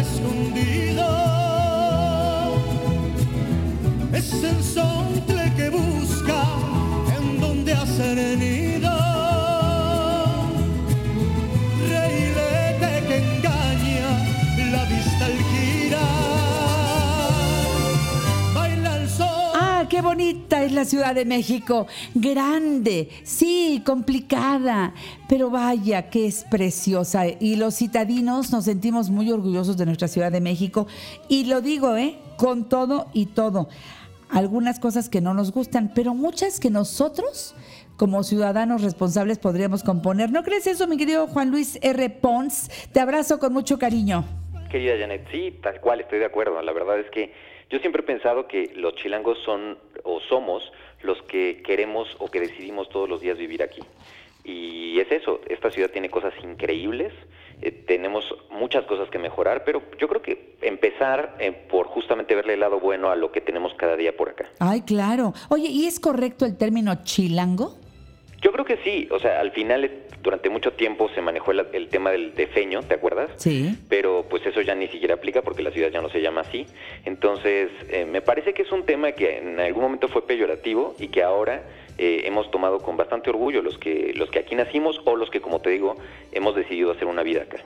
[0.00, 1.19] escondido.
[20.00, 21.86] Qué bonita es la Ciudad de México.
[22.14, 24.94] Grande, sí, complicada,
[25.28, 27.24] pero vaya que es preciosa.
[27.26, 30.86] Y los citadinos nos sentimos muy orgullosos de nuestra Ciudad de México.
[31.28, 32.16] Y lo digo, ¿eh?
[32.38, 33.68] Con todo y todo.
[34.30, 37.54] Algunas cosas que no nos gustan, pero muchas que nosotros
[37.98, 40.32] como ciudadanos responsables podríamos componer.
[40.32, 42.08] ¿No crees eso, mi querido Juan Luis R.
[42.08, 42.70] Pons?
[42.92, 44.24] Te abrazo con mucho cariño.
[44.70, 46.62] Querida Janet, sí, tal cual, estoy de acuerdo.
[46.62, 47.34] La verdad es que
[47.70, 52.40] yo siempre he pensado que los chilangos son o somos los que queremos o que
[52.40, 53.80] decidimos todos los días vivir aquí.
[54.44, 57.12] Y es eso, esta ciudad tiene cosas increíbles,
[57.62, 62.54] eh, tenemos muchas cosas que mejorar, pero yo creo que empezar eh, por justamente verle
[62.54, 64.46] el lado bueno a lo que tenemos cada día por acá.
[64.58, 65.34] Ay, claro.
[65.50, 67.76] Oye, ¿y es correcto el término chilango?
[68.40, 69.90] Yo creo que sí, o sea, al final
[70.22, 73.30] durante mucho tiempo se manejó el, el tema del defeño, ¿te acuerdas?
[73.36, 73.74] Sí.
[73.88, 76.66] Pero pues eso ya ni siquiera aplica porque la ciudad ya no se llama así.
[77.04, 81.08] Entonces, eh, me parece que es un tema que en algún momento fue peyorativo y
[81.08, 81.62] que ahora
[81.98, 85.40] eh, hemos tomado con bastante orgullo los que, los que aquí nacimos o los que,
[85.40, 85.96] como te digo,
[86.32, 87.58] hemos decidido hacer una vida acá.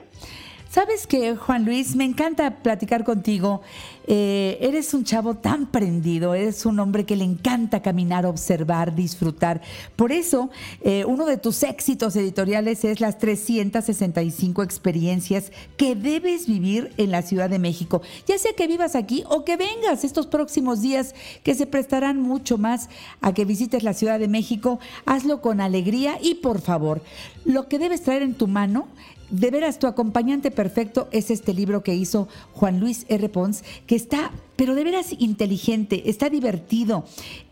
[0.69, 1.95] ¿Sabes qué, Juan Luis?
[1.95, 3.61] Me encanta platicar contigo.
[4.07, 9.61] Eh, eres un chavo tan prendido, eres un hombre que le encanta caminar, observar, disfrutar.
[9.95, 10.49] Por eso,
[10.81, 17.21] eh, uno de tus éxitos editoriales es las 365 experiencias que debes vivir en la
[17.21, 18.01] Ciudad de México.
[18.27, 22.57] Ya sea que vivas aquí o que vengas estos próximos días que se prestarán mucho
[22.57, 22.89] más
[23.21, 27.01] a que visites la Ciudad de México, hazlo con alegría y por favor,
[27.43, 28.87] lo que debes traer en tu mano
[29.29, 33.29] de veras, tu acompañante perfecto es este libro que hizo Juan Luis R.
[33.29, 37.05] Pons, que está, pero de veras inteligente, está divertido,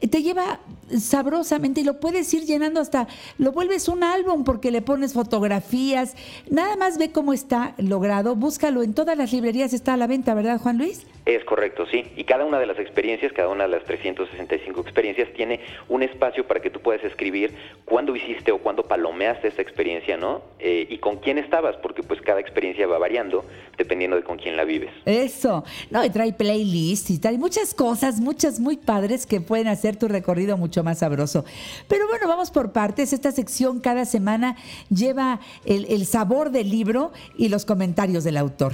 [0.09, 0.59] te lleva
[0.99, 6.15] sabrosamente y lo puedes ir llenando hasta, lo vuelves un álbum porque le pones fotografías,
[6.49, 10.33] nada más ve cómo está logrado, búscalo, en todas las librerías está a la venta,
[10.33, 11.05] ¿verdad Juan Luis?
[11.25, 12.03] Es correcto, sí.
[12.17, 16.45] Y cada una de las experiencias, cada una de las 365 experiencias tiene un espacio
[16.45, 17.55] para que tú puedas escribir
[17.85, 20.41] cuándo hiciste o cuándo palomeaste esta experiencia, ¿no?
[20.59, 23.45] Eh, y con quién estabas, porque pues cada experiencia va variando
[23.77, 24.91] dependiendo de con quién la vives.
[25.05, 29.95] Eso, no, y trae playlist y trae muchas cosas, muchas muy padres que pueden hacer
[29.95, 31.43] tu recorrido mucho más sabroso.
[31.87, 33.13] Pero bueno, vamos por partes.
[33.13, 34.55] Esta sección cada semana
[34.89, 38.73] lleva el, el sabor del libro y los comentarios del autor.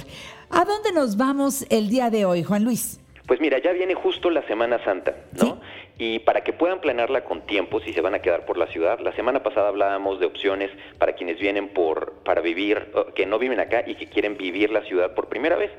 [0.50, 3.00] ¿A dónde nos vamos el día de hoy, Juan Luis?
[3.30, 5.60] Pues mira, ya viene justo la Semana Santa, ¿no?
[5.98, 8.98] Y para que puedan planearla con tiempo, si se van a quedar por la ciudad,
[8.98, 13.60] la semana pasada hablábamos de opciones para quienes vienen por para vivir, que no viven
[13.60, 15.70] acá y que quieren vivir la ciudad por primera vez.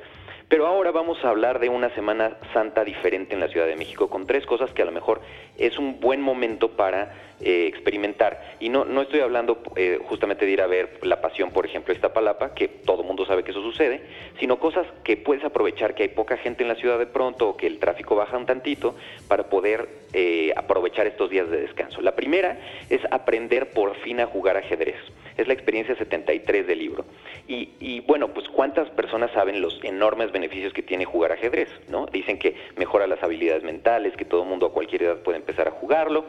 [0.51, 4.09] Pero ahora vamos a hablar de una Semana Santa diferente en la Ciudad de México,
[4.09, 5.22] con tres cosas que a lo mejor
[5.57, 8.57] es un buen momento para eh, experimentar.
[8.59, 11.94] Y no, no estoy hablando eh, justamente de ir a ver la pasión, por ejemplo,
[11.94, 14.01] esta palapa, que todo mundo sabe que eso sucede,
[14.41, 17.56] sino cosas que puedes aprovechar, que hay poca gente en la ciudad de pronto o
[17.56, 18.94] que el tráfico baja un tantito
[19.29, 22.01] para poder eh, aprovechar estos días de descanso.
[22.01, 22.59] La primera
[22.90, 24.97] es aprender por fin a jugar ajedrez.
[25.37, 27.05] Es la experiencia 73 del libro.
[27.47, 32.05] Y, y bueno, pues cuántas personas saben los enormes beneficios que tiene jugar ajedrez, ¿no?
[32.05, 35.71] Dicen que mejora las habilidades mentales, que todo mundo a cualquier edad puede empezar a
[35.71, 36.25] jugarlo.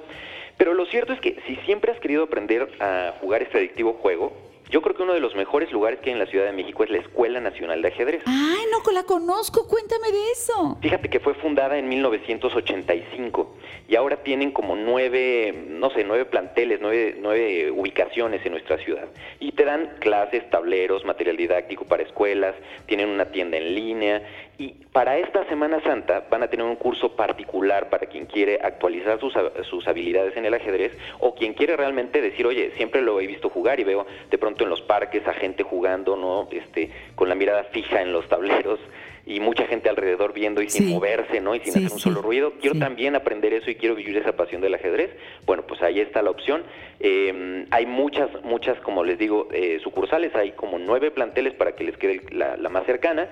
[0.56, 4.32] Pero lo cierto es que si siempre has querido aprender a jugar este adictivo juego,
[4.70, 6.82] yo creo que uno de los mejores lugares que hay en la Ciudad de México
[6.82, 8.22] es la Escuela Nacional de Ajedrez.
[8.26, 10.78] Ay, no la conozco, cuéntame de eso.
[10.80, 13.56] Fíjate que fue fundada en 1985
[13.88, 19.08] y ahora tienen como nueve, no sé, nueve planteles, nueve, nueve ubicaciones en nuestra ciudad.
[19.40, 22.54] Y te dan clases, tableros, material didáctico para escuelas,
[22.86, 24.22] tienen una tienda en línea
[24.58, 29.18] y para esta Semana Santa van a tener un curso particular para quien quiere actualizar
[29.18, 29.34] sus,
[29.68, 33.48] sus habilidades en el ajedrez o quien quiere realmente decir, oye, siempre lo he visto
[33.48, 36.48] jugar y veo de pronto en los parques a gente jugando, ¿no?
[36.52, 38.78] Este, con la mirada fija en los tableros
[39.24, 41.54] y mucha gente alrededor viendo y sin moverse, ¿no?
[41.54, 42.54] Y sin hacer un solo ruido.
[42.60, 45.10] Quiero también aprender eso y quiero vivir esa pasión del ajedrez.
[45.46, 46.62] Bueno, pues ahí está la opción.
[47.00, 50.34] Eh, hay muchas, muchas, como les digo, eh, sucursales.
[50.34, 53.28] Hay como nueve planteles para que les quede la, la más cercana.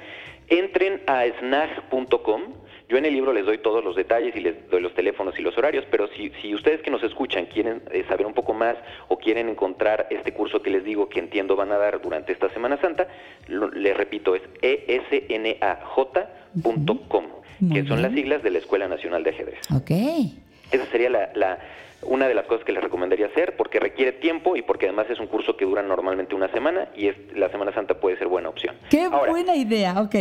[0.49, 2.55] Entren a snag.com
[2.91, 5.43] yo en el libro les doy todos los detalles y les doy los teléfonos y
[5.43, 8.75] los horarios, pero si, si ustedes que nos escuchan quieren eh, saber un poco más
[9.07, 12.51] o quieren encontrar este curso que les digo que entiendo van a dar durante esta
[12.51, 13.07] Semana Santa,
[13.47, 16.25] les repito, es esnaj.com,
[17.73, 19.61] que son las siglas de la Escuela Nacional de Ajedrez.
[19.73, 19.93] Ok.
[20.73, 21.59] Esa sería la,
[22.03, 25.21] una de las cosas que les recomendaría hacer porque requiere tiempo y porque además es
[25.21, 28.49] un curso que dura normalmente una semana y es, la Semana Santa puede ser buena
[28.49, 28.75] opción.
[28.91, 30.17] Qué buena idea, ok.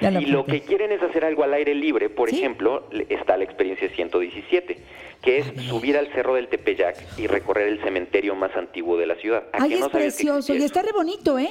[0.00, 0.60] Ya lo si lo apunté.
[0.60, 2.36] que quieren es hacer algo al aire libre, por Sí.
[2.38, 4.76] ejemplo, está la experiencia 117,
[5.22, 9.14] que es subir al cerro del Tepeyac y recorrer el cementerio más antiguo de la
[9.16, 9.44] ciudad.
[9.52, 11.48] ¿A Ay, es no precioso y está re bonito, ¿eh?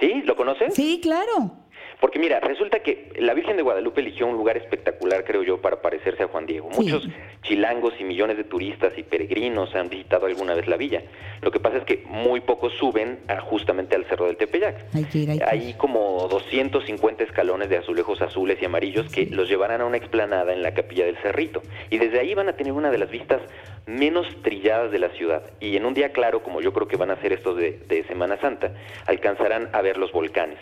[0.00, 0.22] ¿Sí?
[0.24, 0.74] ¿Lo conoces?
[0.74, 1.52] Sí, claro.
[2.00, 5.82] Porque mira, resulta que la Virgen de Guadalupe eligió un lugar espectacular, creo yo, para
[5.82, 6.68] parecerse a Juan Diego.
[6.72, 6.80] Sí.
[6.80, 7.08] Muchos
[7.42, 11.02] chilangos y millones de turistas y peregrinos han visitado alguna vez la villa.
[11.42, 14.76] Lo que pasa es que muy pocos suben a- justamente al Cerro del Tepeyac.
[14.94, 15.50] Hay que ir, hay que ir.
[15.50, 20.52] Hay como 250 escalones de azulejos azules y amarillos que los llevarán a una explanada
[20.52, 21.62] en la capilla del Cerrito.
[21.90, 23.40] Y desde ahí van a tener una de las vistas
[23.86, 25.42] menos trilladas de la ciudad.
[25.60, 28.04] Y en un día claro, como yo creo que van a ser estos de, de
[28.04, 28.72] Semana Santa,
[29.06, 30.58] alcanzarán a ver los volcanes.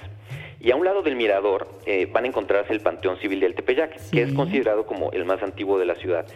[0.61, 3.99] Y a un lado del mirador eh, van a encontrarse el Panteón Civil del Tepeyac,
[3.99, 4.17] Sí.
[4.17, 6.27] que es considerado como el más antiguo de la ciudad.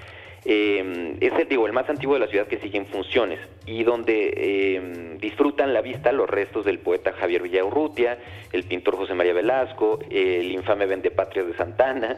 [0.44, 3.84] Eh, es el, digo, el más antiguo de la ciudad que sigue en funciones y
[3.84, 8.18] donde eh, disfrutan la vista los restos del poeta Javier Villaurrutia,
[8.52, 12.16] el pintor José María Velasco, el infame Vendepatrias de Santana.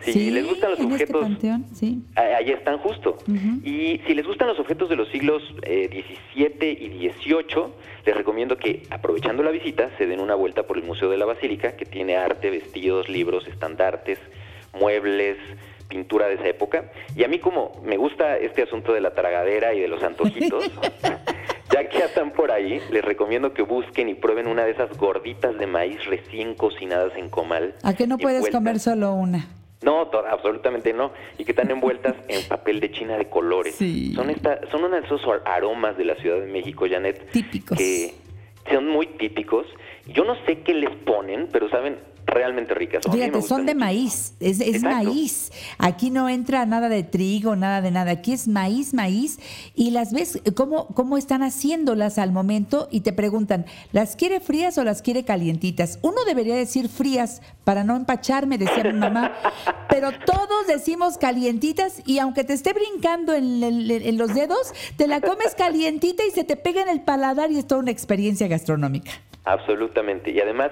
[0.00, 2.02] Si sí, les gustan los este objetos panteón, sí.
[2.16, 3.18] Ah, Ahí están justo.
[3.62, 7.64] Y si les gustan los objetos de los siglos eh, XVII y XVIII,
[8.06, 11.26] les recomiendo que, aprovechando la visita, se den una vuelta por el Museo de la
[11.26, 14.18] Basílica, que tiene arte, vestidos, libros, estandartes,
[14.72, 15.36] muebles,
[15.90, 16.84] pintura de esa época.
[17.14, 20.64] Y a mí como me gusta este asunto de la tragadera y de los antojitos,
[21.74, 24.96] ya que ya están por ahí, les recomiendo que busquen y prueben una de esas
[24.96, 27.74] gorditas de maíz recién cocinadas en comal.
[27.82, 29.46] ¿A qué no puedes envueltas- comer solo una?
[29.82, 31.10] no, absolutamente no.
[31.38, 33.74] Y que están envueltas en papel de China de colores.
[33.76, 34.12] Sí.
[34.14, 37.30] Son, esta, son uno de esos ar- aromas de la Ciudad de México, Janet.
[37.30, 37.78] Típicos.
[37.78, 38.12] Que
[38.70, 39.66] son muy típicos.
[40.06, 41.96] Yo no sé qué les ponen, pero saben
[42.30, 43.04] realmente ricas.
[43.06, 43.84] A Fíjate, son de mucho.
[43.84, 45.50] maíz, es, es maíz.
[45.78, 48.12] Aquí no entra nada de trigo, nada de nada.
[48.12, 49.38] Aquí es maíz, maíz.
[49.74, 54.78] Y las ves cómo, cómo están haciéndolas al momento y te preguntan, ¿las quiere frías
[54.78, 55.98] o las quiere calientitas?
[56.02, 59.32] Uno debería decir frías para no empacharme, decía mi mamá.
[59.90, 65.06] Pero todos decimos calientitas y aunque te esté brincando en, el- en los dedos, te
[65.06, 68.46] la comes calientita y se te pega en el paladar y es toda una experiencia
[68.48, 69.10] gastronómica.
[69.44, 70.30] Absolutamente.
[70.30, 70.70] Y además,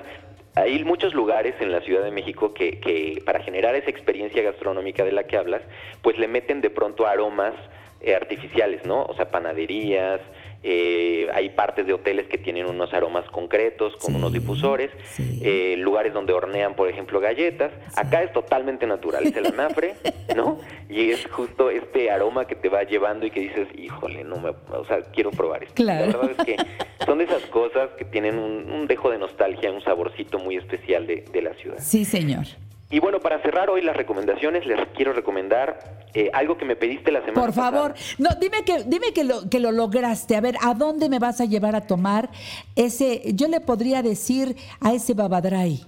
[0.55, 5.05] hay muchos lugares en la Ciudad de México que, que para generar esa experiencia gastronómica
[5.05, 5.63] de la que hablas,
[6.03, 7.55] pues le meten de pronto aromas
[8.01, 9.05] eh, artificiales, ¿no?
[9.05, 10.21] O sea, panaderías,
[10.63, 15.41] eh, hay partes de hoteles que tienen unos aromas concretos con Sí, unos difusores, sí.
[15.43, 17.73] eh, lugares donde hornean, por ejemplo, galletas.
[17.97, 19.95] Acá es totalmente natural, es el anafre,
[20.37, 20.59] ¿no?
[20.89, 24.51] Y es justo este aroma que te va llevando y que dices, híjole, no me,
[24.77, 25.75] o sea, quiero probar esto.
[25.75, 26.07] Claro.
[26.07, 26.57] La verdad es que
[27.05, 31.07] son de esas cosas que tienen un, un dejo de nostalgia, un saborcito muy especial
[31.07, 31.79] de, de la ciudad.
[31.79, 32.45] Sí, señor.
[32.91, 35.79] Y bueno, para cerrar hoy las recomendaciones, les quiero recomendar
[36.15, 38.15] eh, algo que me pediste la semana Por favor, pasada.
[38.19, 40.37] no, dime que, dime que lo, que lo lograste.
[40.37, 42.31] A ver, ¿a dónde me vas a llevar a tomar
[42.77, 43.21] ese?
[43.35, 45.85] Yo le podría decir a ese babadray.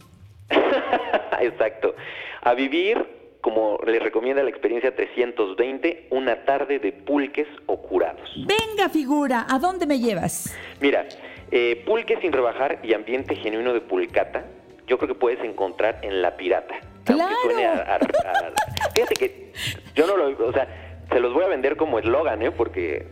[1.40, 1.94] Exacto.
[2.42, 8.28] A vivir, como les recomienda la experiencia 320, una tarde de pulques o curados.
[8.36, 10.54] Venga, figura, ¿a dónde me llevas?
[10.80, 11.06] Mira,
[11.50, 14.44] eh, pulque sin rebajar y ambiente genuino de pulcata,
[14.86, 16.74] yo creo que puedes encontrar en La Pirata.
[17.04, 17.30] ¡Claro!
[17.58, 19.52] a- a- a- fíjate que
[19.94, 20.46] yo no lo...
[20.48, 20.68] O sea,
[21.10, 22.50] se los voy a vender como eslogan, ¿eh?
[22.50, 23.06] Porque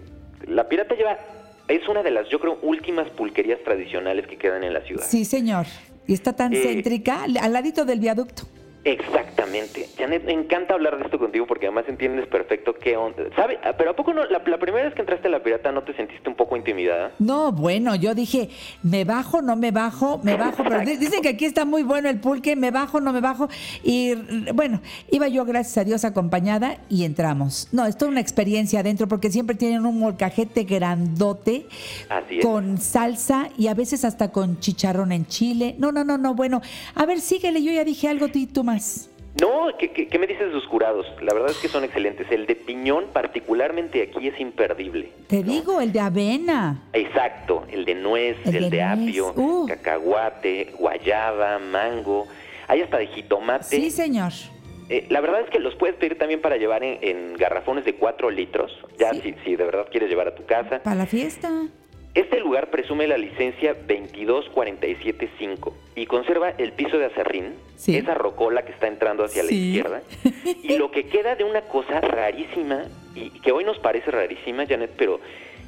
[0.47, 1.19] La Pirata lleva...
[1.69, 5.05] Es una de las, yo creo, últimas pulquerías tradicionales que quedan en la ciudad.
[5.07, 5.67] Sí, señor.
[6.07, 8.45] Y está tan Eh, céntrica, al ladito del viaducto.
[8.91, 9.89] Exactamente.
[9.99, 13.25] Janet, me encanta hablar de esto contigo porque además entiendes perfecto qué onda.
[13.37, 13.59] ¿Sabe?
[13.63, 14.25] Ah, Pero ¿a poco no?
[14.25, 17.13] La, la primera vez que entraste a La Pirata no te sentiste un poco intimidada?
[17.19, 18.49] No, bueno, yo dije,
[18.83, 22.09] me bajo, no me bajo, me bajo, pero di- dicen que aquí está muy bueno
[22.09, 23.49] el pulque, me bajo, no me bajo.
[23.83, 24.15] Y
[24.55, 24.81] bueno,
[25.11, 27.69] iba yo, gracias a Dios, acompañada y entramos.
[27.73, 31.67] No, es toda una experiencia adentro porque siempre tienen un molcajete grandote
[32.09, 32.45] Así es.
[32.45, 35.75] con salsa y a veces hasta con chicharrón en chile.
[35.79, 36.61] No, no, no, no, bueno.
[36.95, 39.11] A ver, síguele, yo ya dije algo, tú, tú más.
[39.41, 41.07] No, ¿qué, qué, qué me dices de sus curados?
[41.23, 42.27] La verdad es que son excelentes.
[42.31, 45.11] El de piñón, particularmente aquí, es imperdible.
[45.29, 46.83] Te digo, el de avena.
[46.93, 49.67] Exacto, el de nuez, El el, de apio, uh.
[49.69, 52.27] cacahuate, guayaba, mango.
[52.67, 53.65] Hay hasta de jitomate.
[53.77, 54.33] Sí, señor.
[54.89, 57.95] Eh, la verdad es que los puedes pedir también para llevar en, en garrafones de
[57.95, 59.21] 4 litros, ya Sí.
[59.23, 60.83] si, si de verdad quieres llevar a tu casa.
[60.83, 61.51] Para la fiesta.
[62.15, 67.97] Este lugar presume la licencia 22475 y conserva el piso de acerrín, Sí.
[67.97, 70.03] esa rocola que está entrando hacia la izquierda,
[70.65, 72.85] y lo que queda de una cosa rarísima,
[73.15, 75.21] y que hoy nos parece rarísima, Janet, pero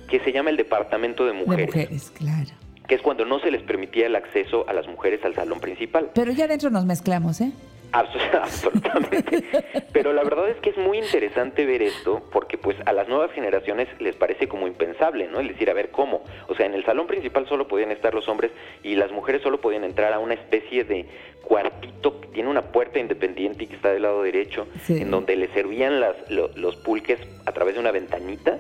[0.09, 2.51] que se llama el Departamento de De Mujeres, mujeres, claro.
[2.89, 6.11] que es cuando no se les permitía el acceso a las mujeres al salón principal.
[6.15, 7.53] Pero ya adentro nos mezclamos, ¿eh?
[7.93, 9.45] Absolutamente.
[9.93, 13.33] Pero la verdad es que es muy interesante ver esto porque pues a las nuevas
[13.33, 15.41] generaciones les parece como impensable, ¿no?
[15.41, 16.23] Es decir, a ver cómo.
[16.49, 19.61] O sea, en el salón principal solo podían estar los hombres y las mujeres solo
[19.61, 21.07] podían entrar a una especie de
[21.43, 25.49] cuartito que tiene una puerta independiente y que está del lado derecho, en donde le
[25.49, 28.59] servían las, los pulques a través de una ventanita.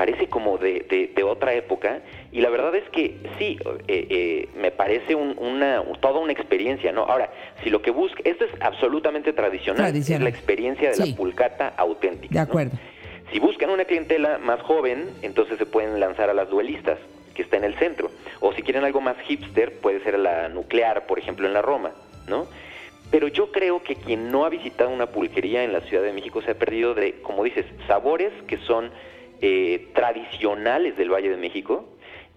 [0.00, 2.00] Parece como de, de, otra época
[2.32, 7.02] y la verdad es que sí, eh, eh, me parece una, toda una experiencia, ¿no?
[7.02, 7.30] Ahora,
[7.62, 12.32] si lo que busca, esto es absolutamente tradicional, es la experiencia de la pulcata auténtica.
[12.32, 12.78] De acuerdo.
[13.30, 16.96] Si buscan una clientela más joven, entonces se pueden lanzar a las duelistas,
[17.34, 18.10] que está en el centro.
[18.40, 21.90] O si quieren algo más hipster, puede ser la nuclear, por ejemplo, en la Roma,
[22.26, 22.46] ¿no?
[23.10, 26.40] Pero yo creo que quien no ha visitado una pulquería en la Ciudad de México
[26.40, 28.90] se ha perdido de, como dices, sabores que son
[29.40, 31.88] eh, tradicionales del Valle de México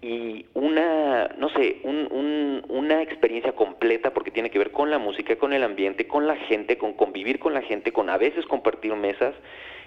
[0.01, 5.53] y una, no sé, una experiencia completa porque tiene que ver con la música, con
[5.53, 9.33] el ambiente, con la gente, con convivir con la gente, con a veces compartir mesas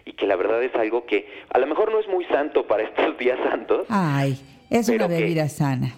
[0.07, 2.83] y que la verdad es algo que a lo mejor no es muy santo para
[2.89, 3.87] estos días santos.
[3.91, 5.95] Ay, es una bebida sana.